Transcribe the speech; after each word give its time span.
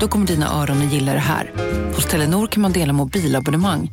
Då 0.00 0.08
kommer 0.08 0.26
dina 0.26 0.62
öron 0.62 0.86
att 0.86 0.92
gilla 0.92 1.12
det 1.12 1.18
här. 1.18 1.52
Hos 1.94 2.06
Telenor 2.06 2.46
kan 2.46 2.62
man 2.62 2.72
dela 2.72 2.92
mobilabonnemang. 2.92 3.90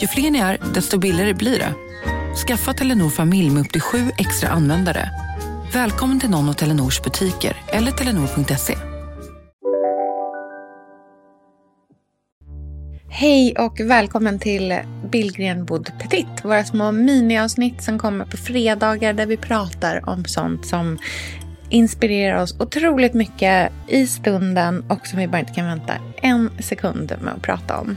Ju 0.00 0.06
fler 0.06 0.30
ni 0.30 0.38
är, 0.38 0.58
desto 0.74 0.98
billigare 0.98 1.34
blir 1.34 1.58
det. 1.58 1.74
Skaffa 2.46 2.72
Telenor 2.72 3.10
familj 3.10 3.50
med 3.50 3.60
upp 3.60 3.72
till 3.72 3.80
sju 3.80 4.10
extra 4.18 4.48
användare. 4.48 5.10
Välkommen 5.72 6.20
till 6.20 6.30
någon 6.30 6.48
av 6.48 6.52
Telenors 6.52 7.02
butiker 7.02 7.56
eller 7.68 7.92
telenor.se. 7.92 8.74
Hej 13.10 13.54
och 13.58 13.80
välkommen 13.80 14.38
till 14.38 14.78
Billgren 15.10 15.64
Bod 15.64 15.90
Petit. 15.98 16.44
Våra 16.44 16.64
små 16.64 16.92
miniavsnitt 16.92 17.82
som 17.82 17.98
kommer 17.98 18.24
på 18.24 18.36
fredagar 18.36 19.12
där 19.12 19.26
vi 19.26 19.36
pratar 19.36 20.08
om 20.08 20.24
sånt 20.24 20.66
som 20.66 20.98
inspirerar 21.68 22.42
oss 22.42 22.60
otroligt 22.60 23.14
mycket 23.14 23.72
i 23.86 24.06
stunden 24.06 24.84
och 24.88 25.06
som 25.06 25.18
vi 25.18 25.28
bara 25.28 25.38
inte 25.38 25.52
kan 25.52 25.66
vänta 25.66 25.94
en 26.16 26.50
sekund 26.60 27.14
med 27.20 27.34
att 27.34 27.42
prata 27.42 27.78
om. 27.78 27.96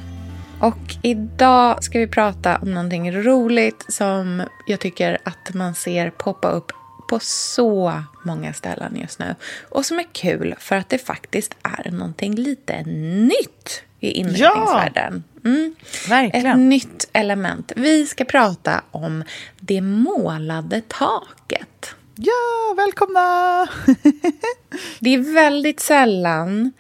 Och 0.59 0.95
idag 1.01 1.83
ska 1.83 1.99
vi 1.99 2.07
prata 2.07 2.57
om 2.57 2.73
någonting 2.73 3.11
roligt 3.11 3.85
som 3.87 4.43
jag 4.67 4.79
tycker 4.79 5.17
att 5.23 5.53
man 5.53 5.75
ser 5.75 6.09
poppa 6.09 6.49
upp 6.49 6.71
på 7.09 7.19
så 7.21 8.03
många 8.25 8.53
ställen 8.53 8.97
just 9.01 9.19
nu. 9.19 9.35
Och 9.69 9.85
som 9.85 9.99
är 9.99 10.05
kul 10.11 10.55
för 10.59 10.75
att 10.75 10.89
det 10.89 10.97
faktiskt 10.97 11.55
är 11.63 11.91
någonting 11.91 12.35
lite 12.35 12.83
nytt 12.83 13.83
i 13.99 14.11
inredningsvärlden. 14.11 15.23
Mm. 15.45 15.75
Verkligen. 16.09 16.47
Ett 16.47 16.57
nytt 16.57 17.09
element. 17.13 17.71
Vi 17.75 18.05
ska 18.05 18.25
prata 18.25 18.83
om 18.91 19.23
det 19.59 19.81
målade 19.81 20.81
taket. 20.87 21.95
Ja, 22.15 22.73
välkomna! 22.77 23.67
Det 24.99 25.13
är 25.13 25.33
väldigt 25.33 25.79
sällan 25.79 26.71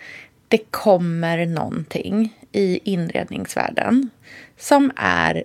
det 0.47 0.71
kommer 0.71 1.45
någonting 1.45 2.37
i 2.51 2.91
inredningsvärlden 2.91 4.09
som 4.59 4.91
är 4.95 5.43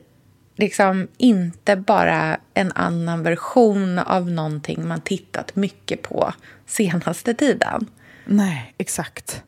liksom 0.57 1.09
inte 1.17 1.77
bara 1.77 2.39
en 2.55 2.73
annan 2.73 3.23
version 3.23 3.99
av 3.99 4.31
någonting 4.31 4.89
man 4.89 5.01
tittat 5.01 5.57
mycket 5.57 6.03
på 6.03 6.33
senaste 6.67 7.35
tiden. 7.35 7.87
Nej, 8.25 8.75
exakt. 8.79 9.43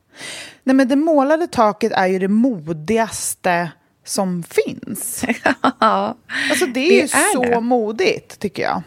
Nej, 0.65 0.77
men 0.77 0.89
det 0.89 0.97
målade 0.97 1.47
taket 1.47 1.93
är 1.93 2.07
ju 2.07 2.19
det 2.19 2.29
modigaste 2.29 3.71
som 4.05 4.43
finns. 4.43 5.25
ja, 5.81 6.17
Alltså 6.51 6.67
det 6.67 6.81
är 6.81 6.89
det 6.89 6.95
ju 6.95 7.03
är 7.03 7.33
så 7.35 7.43
det. 7.43 7.61
modigt, 7.61 8.39
tycker 8.39 8.63
jag. 8.63 8.83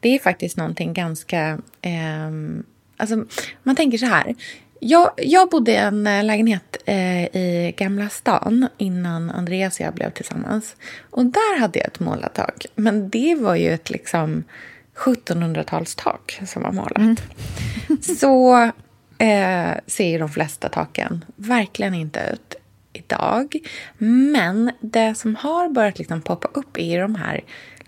Det 0.00 0.14
är 0.14 0.18
faktiskt 0.18 0.56
någonting 0.56 0.92
ganska... 0.92 1.58
ehm, 1.82 2.64
alltså, 2.96 3.24
man 3.62 3.76
tänker 3.76 3.98
så 3.98 4.06
här. 4.06 4.34
Jag, 4.80 5.10
jag 5.16 5.50
bodde 5.50 5.72
i 5.72 5.76
en 5.76 6.06
eh, 6.06 6.24
lägenhet 6.24 6.76
eh, 6.86 7.24
i 7.24 7.74
Gamla 7.76 8.08
stan 8.08 8.68
innan 8.78 9.30
Andreas 9.30 9.80
och 9.80 9.86
jag 9.86 9.94
blev 9.94 10.10
tillsammans. 10.10 10.76
Och 11.10 11.26
där 11.26 11.58
hade 11.58 11.78
jag 11.78 11.88
ett 11.88 12.00
målat 12.00 12.34
tak. 12.34 12.66
Men 12.74 13.10
det 13.10 13.34
var 13.34 13.54
ju 13.54 13.74
ett 13.74 13.90
liksom 13.90 14.44
1700-talstak 14.96 16.46
som 16.46 16.62
var 16.62 16.72
målat. 16.72 17.22
Så 18.18 18.54
eh, 19.18 19.72
ser 19.86 20.08
ju 20.08 20.18
de 20.18 20.28
flesta 20.28 20.68
taken 20.68 21.24
verkligen 21.36 21.94
inte 21.94 22.20
ut 22.32 22.49
idag. 23.04 23.56
Men 23.98 24.70
det 24.80 25.14
som 25.14 25.36
har 25.36 25.68
börjat 25.68 25.98
liksom 25.98 26.22
poppa 26.22 26.48
upp 26.54 26.78
är 26.78 27.00
de 27.00 27.14
här 27.14 27.40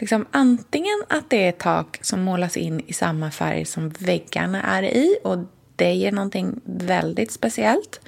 Liksom 0.03 0.27
antingen 0.31 1.03
att 1.09 1.31
det 1.31 1.47
är 1.47 1.53
tak 1.53 1.99
som 2.01 2.23
målas 2.23 2.57
in 2.57 2.83
i 2.87 2.93
samma 2.93 3.31
färg 3.31 3.65
som 3.65 3.89
väggarna 3.89 4.63
är 4.63 4.83
i 4.83 5.19
och 5.25 5.39
det 5.77 5.95
ger 5.95 6.13
någonting 6.13 6.61
väldigt 6.65 7.33
speciellt. 7.33 8.01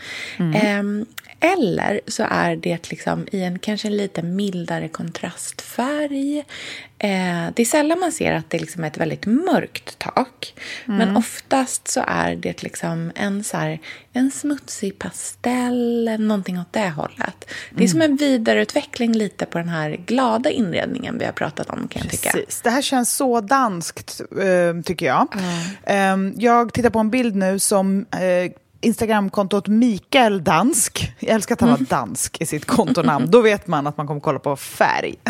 Ehm, 0.55 1.07
eller 1.41 2.01
så 2.07 2.27
är 2.31 2.57
det 2.57 2.91
liksom 2.91 3.27
i 3.33 3.43
en 3.43 3.59
kanske 3.59 3.91
lite 3.91 4.23
mildare 4.23 4.89
kontrastfärg. 4.89 6.45
Eh, 7.05 7.51
det 7.55 7.63
är 7.63 7.65
sällan 7.65 8.01
man 8.01 8.13
ser 8.13 8.33
att 8.33 8.51
det 8.51 8.59
liksom 8.59 8.85
är 8.85 8.89
ett 8.89 8.99
väldigt 8.99 9.27
mörkt 9.27 9.99
tak. 9.99 10.55
Men 10.85 11.17
oftast 11.17 11.89
så 11.89 12.05
är 12.07 12.37
det 12.37 12.63
liksom 12.63 13.13
en, 13.15 13.45
så 13.45 13.57
här, 13.57 13.79
en 14.13 14.31
smutsig 14.31 14.99
pastell, 14.99 16.11
någonting 16.19 16.61
åt 16.61 16.73
det 16.73 16.89
hållet. 16.89 17.51
Det 17.71 17.85
är 17.85 17.89
som 17.89 18.03
en 18.03 18.17
vidareutveckling 18.17 19.13
lite 19.13 19.47
på 19.47 19.59
den 19.59 19.69
här 19.69 19.91
glada 20.07 20.51
inredningen 20.51 21.19
vi 21.19 21.25
har 21.25 21.33
pratat 21.33 21.71
om 21.71 21.89
kan 21.89 22.03
jag 22.03 22.11
tycka. 22.11 22.33
Det 22.63 22.71
här 22.71 22.83
känns 22.83 23.17
så 23.17 23.41
danskt, 23.41 24.21
eh, 24.21 24.83
tycker 24.85 25.07
jag. 25.07 25.29
Eh, 25.83 26.17
jag 26.37 26.73
tittar 26.73 26.91
på 26.91 26.99
en 26.99 27.11
bild 27.11 27.37
nu 27.37 27.59
som 27.59 28.07
eh, 28.11 28.53
Instagramkontot 28.85 29.69
Mikael 29.69 30.45
Dansk. 30.45 31.13
Jag 31.21 31.35
älskar 31.35 31.55
att 31.55 31.61
han 31.61 31.71
har 31.71 31.79
dansk 31.79 32.41
i 32.41 32.47
sitt 32.47 32.65
kontonamn. 32.65 33.31
Då 33.31 33.41
vet 33.41 33.67
man 33.67 33.87
att 33.87 33.97
man 33.97 34.07
kommer 34.07 34.21
kolla 34.21 34.39
på 34.39 34.57
färg. 34.57 35.15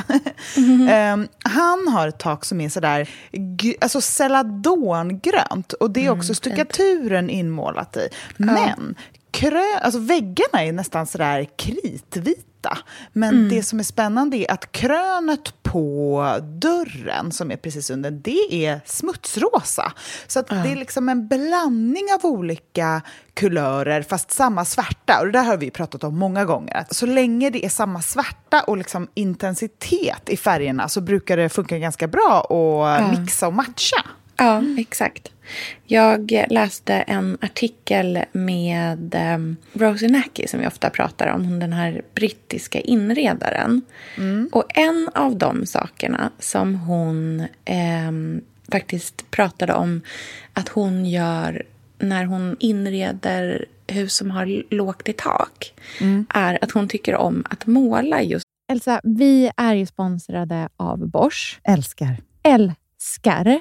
Eh, 0.91 1.16
han 1.44 1.88
har 1.88 2.09
ett 2.09 2.19
tak 2.19 2.44
som 2.44 2.60
är 2.60 2.69
sådär 2.69 3.09
alltså 3.81 4.00
celadongrönt. 4.00 5.72
Och 5.72 5.91
det 5.91 6.06
är 6.06 6.10
också 6.10 6.34
stuckaturen 6.34 7.31
inmålat 7.31 7.97
i. 7.97 8.09
Men 8.37 8.94
krö- 9.32 9.78
alltså 9.82 10.00
väggarna 10.00 10.65
är 10.65 10.72
nästan 10.72 11.06
sådär 11.06 11.47
kritvita. 11.56 12.41
Men 13.12 13.48
det 13.48 13.62
som 13.62 13.78
är 13.78 13.82
spännande 13.82 14.36
är 14.36 14.50
att 14.50 14.72
krönet 14.72 15.62
på 15.62 16.26
dörren, 16.42 17.32
som 17.32 17.50
är 17.50 17.56
precis 17.56 17.91
under, 17.91 18.10
det 18.10 18.66
är 18.66 18.80
smutsrosa. 18.84 19.92
Så 20.26 20.41
att 20.41 20.48
det 20.48 20.72
är 20.72 20.76
liksom 20.76 21.08
en 21.08 21.28
blandning 21.28 22.04
av 22.14 22.30
olika 22.30 23.03
kulörer, 23.34 24.03
fast 24.03 24.30
samma 24.30 24.64
svärta. 24.64 25.20
Och 25.20 25.26
det 25.26 25.32
där 25.32 25.44
har 25.44 25.56
vi 25.56 25.70
pratat 25.70 26.04
om 26.04 26.19
många 26.19 26.44
gånger. 26.44 26.74
Att 26.76 26.94
så 26.94 27.06
länge 27.06 27.50
det 27.50 27.64
är 27.64 27.69
samma 27.69 28.03
svärta 28.03 28.60
och 28.60 28.76
liksom 28.76 29.08
intensitet 29.14 30.28
i 30.28 30.36
färgerna 30.36 30.88
så 30.88 31.00
brukar 31.00 31.36
det 31.36 31.48
funka 31.48 31.78
ganska 31.78 32.08
bra 32.08 32.41
att 32.41 33.19
mixa 33.19 33.47
och 33.47 33.54
matcha. 33.54 34.04
Ja, 34.37 34.62
exakt. 34.78 35.31
Jag 35.87 36.33
läste 36.50 36.95
en 36.95 37.39
artikel 37.41 38.25
med 38.33 39.15
um, 39.34 39.56
Rosie 39.72 40.09
Nacky 40.09 40.47
som 40.47 40.61
vi 40.61 40.67
ofta 40.67 40.91
pratar 40.91 41.28
om, 41.28 41.45
hon 41.45 41.59
den 41.59 41.72
här 41.72 42.03
brittiska 42.15 42.81
inredaren. 42.81 43.83
Och 44.53 44.65
en 44.69 45.11
av 45.15 45.37
de 45.37 45.67
sakerna 45.67 46.31
som 46.39 46.75
hon 46.75 47.47
ehm, 47.65 48.41
faktiskt 48.72 49.31
pratade 49.31 49.75
om 49.75 50.00
att 50.53 50.69
hon 50.69 51.06
gör 51.06 51.62
när 51.99 52.25
hon 52.25 52.56
inreder 52.61 53.65
hus 53.87 54.16
som 54.16 54.31
har 54.31 54.75
lågt 54.75 55.09
i 55.09 55.12
tak 55.12 55.75
är 56.28 56.65
att 56.65 56.71
hon 56.71 56.89
tycker 56.89 57.15
om 57.15 57.45
att 57.51 57.66
måla 57.66 58.22
just... 58.22 58.45
Elsa, 58.72 59.01
vi 59.05 59.51
är 59.56 59.75
ju 59.75 59.87
sponsrade 59.87 60.69
av 60.77 61.09
Bosch. 61.09 61.61
Älskar. 61.65 62.16
älskar 62.43 63.61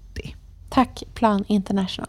Tack 0.71 1.03
Plan 1.13 1.45
International. 1.47 2.07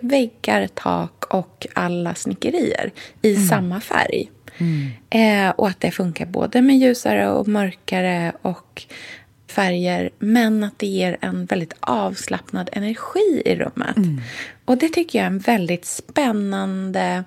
Väggar, 0.00 0.66
tak 0.74 1.24
och 1.34 1.66
alla 1.74 2.14
snickerier 2.14 2.90
i 3.22 3.34
Mm. 3.34 3.46
samma 3.48 3.80
färg. 3.80 4.30
Eh, 5.10 5.50
och 5.50 5.68
att 5.68 5.80
det 5.80 5.90
funkar 5.90 6.26
både 6.26 6.62
med 6.62 6.78
ljusare 6.78 7.28
och 7.30 7.48
mörkare 7.48 8.32
och 8.42 8.82
färger. 9.50 10.10
Men 10.18 10.64
att 10.64 10.78
det 10.78 10.86
ger 10.86 11.16
en 11.20 11.46
väldigt 11.46 11.74
avslappnad 11.80 12.68
energi 12.72 13.42
i 13.44 13.54
rummet. 13.54 13.96
Och 14.64 14.78
det 14.78 14.88
tycker 14.88 15.18
jag 15.18 15.24
är 15.24 15.30
en 15.30 15.38
väldigt 15.38 15.84
spännande 15.84 17.24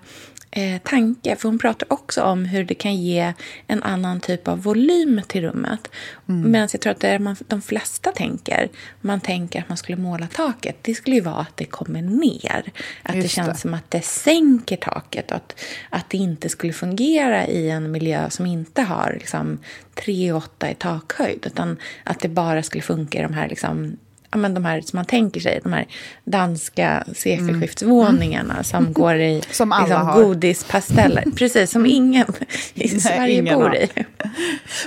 eh, 0.55 0.81
tanke. 0.81 1.35
För 1.35 1.50
hon 1.50 1.59
pratar 1.59 1.93
också 1.93 2.24
om 2.24 2.45
hur 2.45 2.63
det 2.63 2.74
kan 2.74 2.95
ge 2.95 3.33
en 3.67 3.83
annan 3.83 4.19
typ 4.19 4.47
av 4.47 4.62
volym 4.62 5.21
till 5.27 5.41
rummet. 5.41 5.88
Medan 6.25 6.69
jag 6.71 6.81
tror 6.81 6.91
att 6.91 7.00
det 7.00 7.09
är 7.09 7.19
man, 7.19 7.35
de 7.47 7.62
flesta 7.62 8.12
tänker, 8.12 8.69
man 9.01 9.21
tänker 9.21 9.59
att 9.59 9.69
man 9.69 9.77
skulle 9.77 9.97
måla 9.97 10.27
taket, 10.27 10.77
det 10.81 10.95
skulle 10.95 11.15
ju 11.15 11.21
vara 11.21 11.35
att 11.35 11.57
det 11.57 11.65
kommer 11.65 12.01
ner. 12.01 12.63
Att 13.03 13.12
det 13.13 13.17
Just 13.17 13.35
känns 13.35 13.47
det. 13.50 13.55
som 13.57 13.74
att 13.74 13.91
det 13.91 14.01
sänker 14.05 14.77
taket 14.77 15.31
att, 15.31 15.59
att 15.89 16.09
det 16.09 16.17
inte 16.17 16.50
skulle 16.50 16.74
fungera 16.74 17.47
i 17.47 17.69
en 17.69 17.91
miljö 17.91 18.29
som 18.29 18.45
inte 18.45 18.81
har 18.81 19.15
liksom, 19.19 19.59
3,8 19.95 20.71
i 20.71 20.75
takhöjd. 20.75 21.43
Utan 21.45 21.77
att 22.03 22.19
det 22.19 22.29
bara 22.29 22.63
skulle 22.63 22.81
funka 22.81 23.19
i 23.19 23.21
de 23.21 23.33
här 23.33 23.50
liksom, 23.50 23.97
men 24.35 24.53
de 24.53 24.65
här 24.65 24.81
som 24.81 24.97
man 24.97 25.05
tänker 25.05 25.39
sig, 25.39 25.59
de 25.63 25.73
här 25.73 25.85
danska 26.25 27.03
sekelskiftsvåningarna 27.15 28.63
som 28.63 28.93
går 28.93 29.15
i 29.15 29.31
Mm. 29.35 29.41
Som 29.51 29.71
alla 29.71 29.85
liksom, 29.87 30.07
har. 30.07 30.23
godispasteller. 30.23 31.23
Precis, 31.35 31.71
som 31.71 31.85
ingen 31.85 32.27
i 32.73 32.87
Sverige 32.99 33.39
ingen 33.41 33.55
bor 33.59 33.63
har. 33.63 33.75
i. 33.75 33.89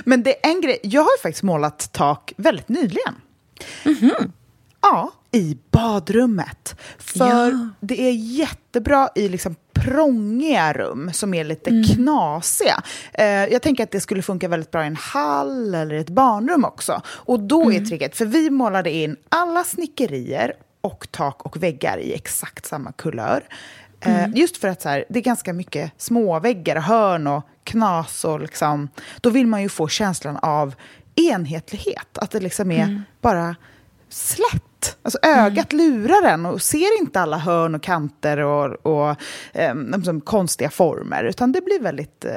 Men 0.03 0.23
det 0.23 0.45
är 0.45 0.49
en 0.51 0.61
grej, 0.61 0.79
jag 0.83 1.01
har 1.01 1.11
ju 1.17 1.21
faktiskt 1.21 1.43
målat 1.43 1.89
tak 1.93 2.33
väldigt 2.37 2.69
nyligen. 2.69 3.15
Ja, 4.81 5.11
i 5.31 5.57
badrummet. 5.71 6.75
För 6.97 7.25
Ja. 7.27 7.69
det 7.79 8.01
är 8.01 8.11
jättebra 8.11 9.09
i 9.15 9.29
liksom 9.29 9.55
prångiga 9.85 10.73
rum 10.73 11.09
som 11.13 11.33
är 11.33 11.43
lite 11.43 11.69
Mm. 11.69 11.83
knasiga. 11.83 12.81
Eh, 13.13 13.25
jag 13.25 13.61
tänker 13.61 13.83
att 13.83 13.91
det 13.91 13.99
skulle 14.01 14.21
funka 14.21 14.47
väldigt 14.47 14.71
bra 14.71 14.83
i 14.83 14.87
en 14.87 14.95
hall 14.95 15.75
eller 15.75 15.95
ett 15.95 16.09
barnrum 16.09 16.65
också. 16.65 17.01
Och 17.07 17.39
då 17.39 17.63
Mm. 17.63 17.81
är 17.83 17.85
tricket, 17.87 18.15
för 18.17 18.25
vi 18.25 18.49
målade 18.49 18.91
in 18.91 19.15
alla 19.29 19.63
snickerier 19.63 20.53
och 20.81 21.07
tak 21.11 21.45
och 21.45 21.63
väggar 21.63 21.97
i 21.97 22.13
exakt 22.13 22.65
samma 22.65 22.91
kulör. 22.91 23.43
Eh, 24.01 24.19
Mm. 24.23 24.33
Just 24.35 24.57
för 24.57 24.67
att 24.67 24.81
så 24.81 24.89
här, 24.89 25.05
det 25.09 25.19
är 25.19 25.23
ganska 25.23 25.53
mycket 25.53 25.91
småväggar, 25.97 26.75
hörn 26.75 27.27
och 27.27 27.43
knas. 27.63 28.25
Och 28.25 28.39
liksom, 28.39 28.89
då 29.21 29.29
vill 29.29 29.47
man 29.47 29.61
ju 29.61 29.69
få 29.69 29.87
känslan 29.87 30.37
av 30.37 30.75
enhetlighet. 31.15 32.17
Att 32.17 32.31
det 32.31 32.39
liksom 32.39 32.71
är 32.71 32.83
Mm. 32.83 33.01
bara 33.21 33.55
slätt. 34.09 34.63
Alltså 35.01 35.19
ögat 35.21 35.73
lurar 35.73 36.23
en 36.27 36.45
och 36.45 36.61
ser 36.61 37.01
inte 37.01 37.19
alla 37.21 37.37
hörn 37.37 37.75
och 37.75 37.83
kanter 37.83 38.37
och, 38.37 38.65
och 38.85 39.15
eh, 39.53 39.75
liksom 39.75 40.21
konstiga 40.21 40.69
former. 40.69 41.23
Utan 41.23 41.51
det 41.51 41.61
blir 41.61 41.79
väldigt, 41.79 42.25
eh, 42.25 42.31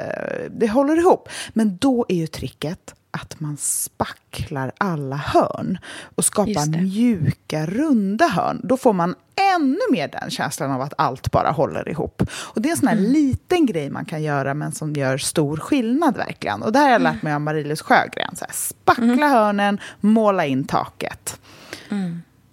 det 0.51 0.67
håller 0.67 0.97
ihop. 0.97 1.29
Men 1.53 1.77
då 1.77 2.05
är 2.09 2.15
ju 2.15 2.27
tricket 2.27 2.93
att 3.11 3.39
man 3.39 3.57
spacklar 3.57 4.71
alla 4.77 5.15
hörn 5.15 5.77
och 6.15 6.25
skapar 6.25 6.81
mjuka, 6.81 7.65
runda 7.65 8.27
hörn. 8.27 8.61
Då 8.63 8.77
får 8.77 8.93
man 8.93 9.15
ännu 9.55 9.79
mer 9.91 10.07
den 10.07 10.29
känslan 10.31 10.71
av 10.71 10.81
att 10.81 10.93
allt 10.97 11.31
bara 11.31 11.51
håller 11.51 11.89
ihop. 11.89 12.21
Och 12.31 12.61
det 12.61 12.69
är 12.69 12.71
en 12.71 12.77
sån 12.77 12.87
här 12.87 12.97
Mm. 12.97 13.11
liten 13.11 13.65
grej 13.65 13.89
man 13.89 14.05
kan 14.05 14.23
göra 14.23 14.53
men 14.53 14.71
som 14.71 14.93
gör 14.93 15.17
stor 15.17 15.57
skillnad 15.57 16.17
verkligen. 16.17 16.61
Och 16.61 16.71
det 16.71 16.79
här 16.79 16.85
har 16.85 16.91
jag 16.91 17.01
Mm. 17.01 17.13
lärt 17.13 17.23
mig 17.23 17.33
av 17.33 17.41
Marie-Louise 17.41 17.83
Sjögren. 17.83 18.35
Så 18.35 18.45
här, 18.45 18.53
spackla 18.53 19.27
hörnen, 19.27 19.79
måla 19.99 20.45
in 20.45 20.63
taket. 20.63 21.39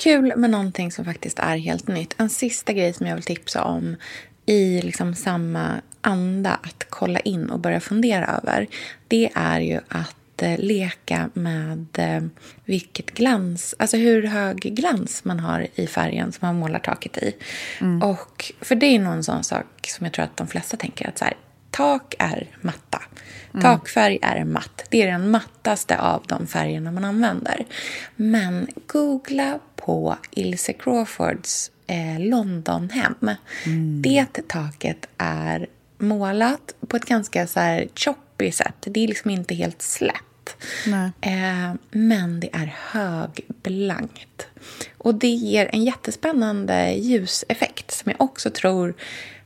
Kul 0.01 0.33
med 0.37 0.51
någonting 0.51 0.93
som 0.93 1.05
faktiskt 1.05 1.39
är 1.39 1.57
helt 1.57 1.89
nytt. 1.89 2.15
En 2.19 2.31
sista 2.31 2.73
grej 2.73 2.93
som 2.93 3.07
jag 3.07 3.15
vill 3.15 3.25
tipsa 3.25 3.65
om 3.65 3.97
i 4.47 4.83
liksom 4.83 5.15
samma 5.15 5.81
anda 6.01 6.51
att 6.63 6.87
kolla 6.89 7.21
in 7.21 7.51
och 7.51 7.61
börja 7.61 7.81
fundera 7.81 8.27
över. 8.27 8.67
Det 9.09 9.31
är 9.35 9.61
ju 9.61 9.81
att 9.89 10.43
eh, 10.43 10.59
leka 10.59 11.31
med 11.35 11.87
eh, 11.99 12.23
vilket 12.65 13.11
glans, 13.11 13.75
alltså 13.79 13.97
hur 13.97 14.23
hög 14.23 14.57
glans 14.57 15.25
man 15.25 15.41
har 15.41 15.67
i 15.75 15.87
färgen 15.87 16.33
som 16.33 16.47
man 16.47 16.59
målar 16.59 16.79
taket 16.79 17.19
i. 17.19 17.37
Och 18.03 18.53
för 18.61 18.75
det 18.75 18.87
är 18.87 18.99
någon 18.99 19.25
sån 19.25 19.45
sak 19.45 19.67
som 19.87 20.07
jag 20.07 20.13
tror 20.13 20.25
att 20.25 20.37
de 20.37 20.49
flesta 20.49 20.77
tänker 20.77 21.09
att 21.09 21.19
så 21.19 21.25
här, 21.25 21.35
tak 21.71 22.15
är 22.19 22.49
matta. 22.61 23.03
Takfärg 23.61 24.19
är 24.23 24.45
matt. 24.45 24.85
Det 24.89 25.03
är 25.03 25.07
den 25.07 25.31
mattaste 25.31 25.99
av 25.99 26.25
de 26.27 26.47
färgerna 26.47 26.93
man 26.93 27.05
använder. 27.05 27.67
Men 28.17 28.67
googla 28.87 29.59
på 29.77 30.17
Ilse 30.31 30.73
Crawfords 30.73 31.71
eh, 31.87 32.21
Londonhem. 32.21 33.31
Det 34.03 34.27
taket 34.49 35.09
är 35.19 35.67
målat 35.99 36.75
på 36.89 36.97
ett 36.97 37.05
ganska 37.05 37.47
så 37.47 37.61
här 37.61 37.89
choppy 37.95 38.53
sätt. 38.53 38.75
Det 38.81 39.05
är 39.05 39.09
liksom 39.09 39.31
inte 39.31 39.55
helt 39.55 39.83
slätt. 39.83 40.57
Eh, 41.21 41.75
men 41.91 42.41
det 42.41 42.51
är 42.53 42.75
högblankt. 42.91 44.47
Och 44.99 45.15
det 45.15 45.29
ger 45.29 45.71
en 45.73 45.85
jättespännande 45.85 46.93
ljuseffekt 46.93 47.91
som 47.91 48.11
jag 48.11 48.21
också 48.21 48.51
tror 48.51 48.95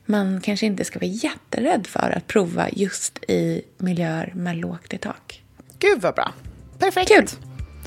man 0.05 0.41
kanske 0.41 0.65
inte 0.65 0.85
ska 0.85 0.99
vara 0.99 1.09
jätterädd 1.09 1.87
för 1.87 2.13
att 2.17 2.27
prova 2.27 2.69
just 2.69 3.23
i 3.27 3.61
miljöer 3.77 4.31
med 4.35 4.57
lågt 4.57 4.93
i 4.93 4.97
tak. 4.97 5.43
Gud 5.79 6.01
vad 6.01 6.15
bra. 6.15 6.33
Perfekt. 6.79 7.09
Kul. 7.09 7.27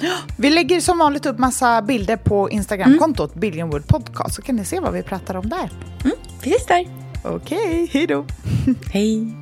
Vi 0.39 0.51
lägger 0.51 0.81
som 0.81 0.99
vanligt 0.99 1.27
upp 1.27 1.39
massa 1.39 1.83
bilder 1.83 2.17
på 2.17 2.51
Instagramkontot 2.51 3.35
Billionwood 3.35 3.89
Podcast 3.89 4.35
så 4.35 4.43
kan 4.43 4.57
ni 4.57 4.65
se 4.65 4.81
vad 4.81 4.93
vi 4.93 5.03
pratar 5.03 5.35
om 5.35 5.49
där. 5.49 5.71
Mm, 6.05 6.17
vi 6.43 6.51
ses 6.51 6.67
där. 6.67 6.87
Okej, 7.25 7.89
hej 7.93 8.07
då. 8.07 8.27
Hej. 8.93 9.35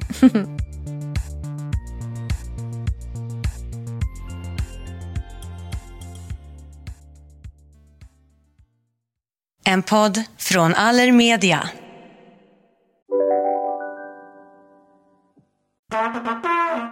En 9.64 9.82
podd 9.82 10.22
från 10.38 10.74
Allermedia. 10.74 11.68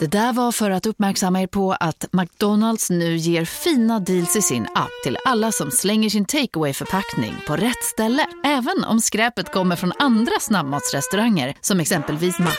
Det 0.01 0.07
där 0.07 0.33
var 0.33 0.53
för 0.53 0.71
att 0.71 0.87
uppmärksamma 0.87 1.43
er 1.43 1.47
på 1.47 1.73
att 1.73 2.07
McDonalds 2.13 2.91
nu 2.91 3.17
ger 3.17 3.45
fina 3.45 4.01
deals 4.01 4.37
i 4.37 4.43
sin 4.43 4.67
app 4.75 4.91
till 5.05 5.19
alla 5.25 5.53
som 5.53 5.71
slänger 5.71 6.11
sin 6.11 6.25
takeaway 6.25 6.73
förpackning 6.73 7.35
på 7.47 7.57
rätt 7.57 7.85
ställe. 7.85 8.27
Även 8.45 8.85
om 8.85 9.01
skräpet 9.01 9.53
kommer 9.53 9.77
från 9.77 9.93
andra 9.99 10.33
snabbmatsrestauranger 10.41 11.55
som 11.61 11.81
exempelvis 11.81 12.39
Ma... 12.39 12.51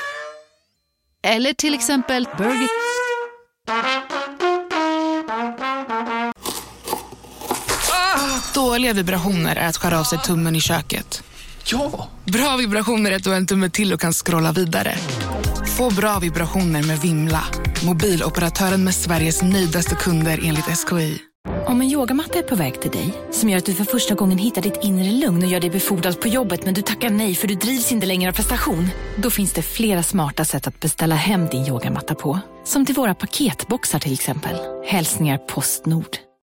Eller 1.24 1.54
till 1.54 1.74
exempel 1.74 2.28
Burger... 2.38 2.70
Dåliga 8.54 8.94
vibrationer 8.94 9.56
är 9.56 9.68
att 9.68 9.78
skära 9.78 10.00
av 10.00 10.04
sig 10.04 10.20
tummen 10.20 10.56
i 10.56 10.62
köket. 10.62 11.24
Ja! 11.66 12.10
Bra 12.24 12.58
vibrationer 12.58 13.12
är 13.12 13.16
att 13.16 13.24
du 13.24 13.30
har 13.30 13.38
en 13.38 13.48
tumme 13.48 13.70
till 13.70 13.94
och 13.94 14.02
kan 14.02 14.14
scrolla 14.14 14.52
vidare. 14.52 14.96
Få 15.78 15.94
bra 15.94 16.20
vibrationer 16.20 16.84
med 16.84 17.00
Vimla. 17.00 17.44
Mobiloperatören 17.86 18.84
med 18.84 18.96
Sveriges 18.96 19.42
nöjdaste 19.42 19.96
kunder 19.96 20.40
enligt 20.44 20.66
SKI. 20.66 21.18
Om 21.66 21.82
en 21.82 21.88
yogamatta 21.88 22.40
är 22.40 22.44
på 22.44 22.56
väg 22.56 22.82
till 22.82 22.92
dig, 22.92 23.14
som 23.32 23.50
gör 23.50 23.58
att 23.58 23.66
du 23.66 23.74
för 23.74 23.84
första 23.84 24.16
gången 24.16 24.38
hittar 24.38 24.62
ditt 24.62 24.80
inre 24.84 25.12
lugn 25.12 25.44
och 25.44 25.50
gör 25.50 25.60
dig 25.60 25.70
befordrad 25.70 26.22
på 26.22 26.28
jobbet 26.28 26.66
men 26.66 26.74
du 26.74 26.82
tackar 26.82 27.10
nej 27.10 27.36
för 27.36 27.48
du 27.48 27.56
drivs 27.56 27.92
inte 27.92 28.06
längre 28.06 28.32
av 28.32 28.36
prestation. 28.36 28.88
Då 29.18 29.30
finns 29.30 29.54
det 29.54 29.62
flera 29.62 30.04
smarta 30.04 30.46
sätt 30.46 30.68
att 30.68 30.80
beställa 30.80 31.16
hem 31.16 31.48
din 31.48 31.66
yogamatta 31.66 32.16
på. 32.16 32.40
Som 32.64 32.86
till 32.86 32.96
våra 32.96 33.16
paketboxar 33.16 34.00
till 34.00 34.14
exempel. 34.14 34.56
Hälsningar 34.86 35.38
Postnord. 35.38 36.26